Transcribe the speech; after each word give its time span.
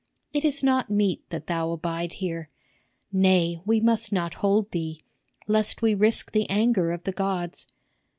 It 0.33 0.43
is 0.43 0.63
not 0.63 0.89
meet 0.89 1.29
that 1.29 1.45
thou 1.45 1.69
abide 1.69 2.13
here. 2.13 2.49
Nay 3.11 3.61
we 3.67 3.79
must 3.79 4.11
not 4.11 4.33
hold 4.33 4.71
thee, 4.71 5.03
lest 5.45 5.83
we 5.83 5.93
risk 5.93 6.31
the 6.31 6.49
anger 6.49 6.91
of 6.91 7.03
the 7.03 7.11
gods. 7.11 7.67